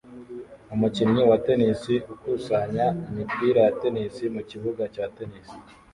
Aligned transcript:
Umukinnyi 0.73 1.21
wa 1.29 1.37
tennis 1.45 1.83
ukusanya 2.13 2.85
imipira 3.09 3.59
ya 3.65 3.73
tennis 3.81 4.15
mu 4.35 4.41
kibuga 4.49 4.83
cya 4.93 5.05
tennis 5.15 5.47